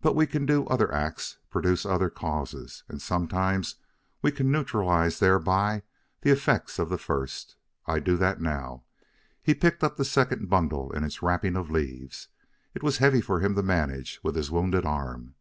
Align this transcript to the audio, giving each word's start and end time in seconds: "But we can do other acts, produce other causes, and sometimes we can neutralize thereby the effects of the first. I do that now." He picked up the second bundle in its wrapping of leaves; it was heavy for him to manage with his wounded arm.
"But 0.00 0.16
we 0.16 0.26
can 0.26 0.46
do 0.46 0.64
other 0.68 0.90
acts, 0.90 1.36
produce 1.50 1.84
other 1.84 2.08
causes, 2.08 2.84
and 2.88 3.02
sometimes 3.02 3.74
we 4.22 4.32
can 4.32 4.50
neutralize 4.50 5.18
thereby 5.18 5.82
the 6.22 6.30
effects 6.30 6.78
of 6.78 6.88
the 6.88 6.96
first. 6.96 7.56
I 7.84 7.98
do 7.98 8.16
that 8.16 8.40
now." 8.40 8.84
He 9.42 9.52
picked 9.54 9.84
up 9.84 9.98
the 9.98 10.06
second 10.06 10.48
bundle 10.48 10.90
in 10.90 11.04
its 11.04 11.20
wrapping 11.22 11.54
of 11.54 11.70
leaves; 11.70 12.28
it 12.72 12.82
was 12.82 12.96
heavy 12.96 13.20
for 13.20 13.40
him 13.40 13.54
to 13.56 13.62
manage 13.62 14.20
with 14.22 14.36
his 14.36 14.50
wounded 14.50 14.86
arm. 14.86 15.34